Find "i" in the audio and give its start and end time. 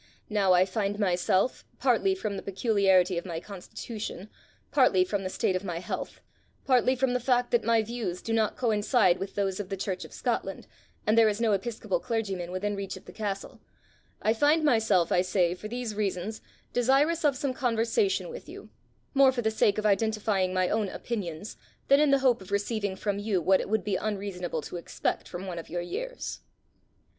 0.53-0.65, 14.23-14.33, 15.11-15.21